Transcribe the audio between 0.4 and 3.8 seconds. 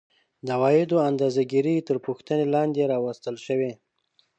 د عوایدو اندازه ګیري تر پوښتنې لاندې راوستل شوې